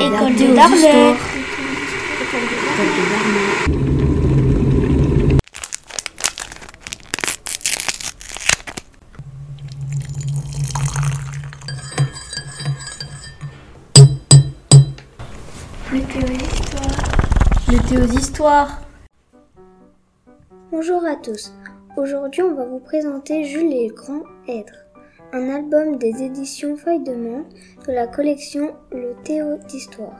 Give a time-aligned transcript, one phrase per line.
[0.00, 1.16] École de Darnay.
[17.68, 18.80] Météo d'histoire.
[20.70, 21.52] Bonjour à tous.
[21.96, 24.85] Aujourd'hui, on va vous présenter Jules et le Grand Être,
[25.32, 27.52] un album des éditions Feuilles de Menthe
[27.86, 30.16] de la collection Le Théo d'Histoire.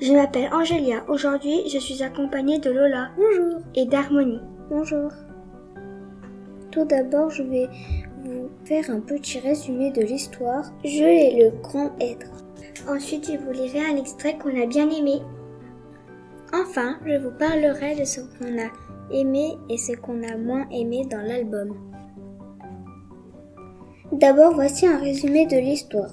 [0.00, 1.04] Je m'appelle Angélia.
[1.08, 3.10] Aujourd'hui, je suis accompagnée de Lola.
[3.16, 3.60] Bonjour.
[3.74, 4.40] Et d'Harmonie.
[4.70, 5.10] Bonjour.
[6.70, 7.68] Tout d'abord, je vais
[8.24, 12.30] vous faire un petit résumé de l'histoire Jules et le Grand Être.
[12.88, 15.20] Ensuite, je vous lirai un extrait qu'on a bien aimé.
[16.52, 18.70] Enfin, je vous parlerai de ce qu'on a
[19.12, 21.76] aimé et ce qu'on a moins aimé dans l'album.
[24.12, 26.10] D'abord, voici un résumé de l'histoire.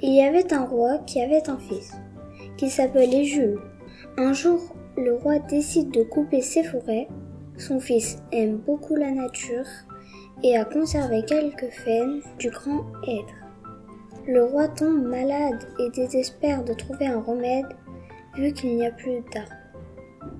[0.00, 1.92] Il y avait un roi qui avait un fils,
[2.56, 3.58] qui s'appelait Jules.
[4.16, 7.06] Un jour, le roi décide de couper ses forêts.
[7.58, 9.66] Son fils aime beaucoup la nature
[10.42, 13.34] et a conservé quelques faines du grand être.
[14.26, 17.66] Le roi tombe malade et désespère de trouver un remède
[18.36, 19.52] vu qu'il n'y a plus d'arbres.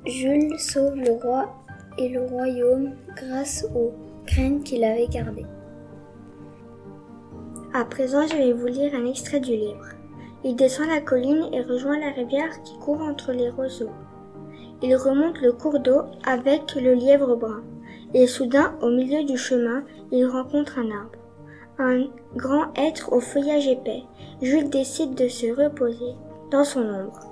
[0.06, 1.54] Jules sauve le roi
[1.98, 3.92] et le royaume grâce aux
[4.24, 5.44] graines qu'il avait gardées.
[7.78, 9.86] À présent, je vais vous lire un extrait du livre.
[10.42, 13.92] Il descend la colline et rejoint la rivière qui court entre les roseaux.
[14.82, 17.62] Il remonte le cours d'eau avec le lièvre brun.
[18.14, 21.20] Et soudain, au milieu du chemin, il rencontre un arbre.
[21.78, 24.02] Un grand être au feuillage épais.
[24.42, 26.16] Jules décide de se reposer
[26.50, 27.30] dans son ombre.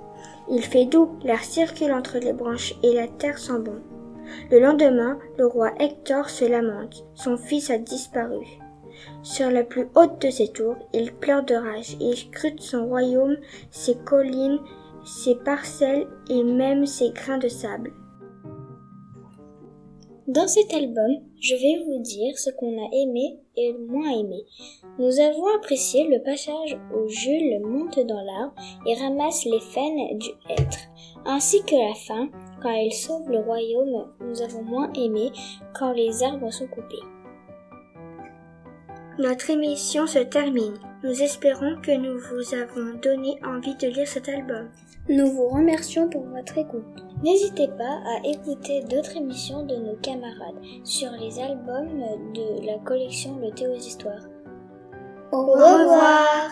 [0.49, 3.81] Il fait doux, l'air circule entre les branches et la terre sent bon.
[4.49, 7.03] Le lendemain, le roi Hector se lamente.
[7.15, 8.45] Son fils a disparu.
[9.23, 11.97] Sur la plus haute de ses tours, il pleure de rage.
[11.99, 13.37] Il scrute son royaume,
[13.71, 14.59] ses collines,
[15.05, 17.93] ses parcelles et même ses grains de sable.
[20.27, 24.43] Dans cet album, je vais vous dire ce qu'on a aimé et moins aimé.
[24.99, 28.53] Nous avons apprécié le passage où Jules monte dans l'arbre
[28.85, 30.79] et ramasse les faines du être,
[31.25, 32.27] ainsi que la fin,
[32.61, 34.11] quand il sauve le royaume.
[34.19, 35.31] Nous avons moins aimé
[35.73, 36.97] quand les arbres sont coupés.
[39.19, 40.75] Notre émission se termine.
[41.03, 44.69] Nous espérons que nous vous avons donné envie de lire cet album.
[45.09, 46.85] Nous vous remercions pour votre écoute.
[47.23, 51.99] N'hésitez pas à écouter d'autres émissions de nos camarades sur les albums
[52.35, 54.27] de la collection Le Théo Histoires.
[55.31, 56.51] Au revoir.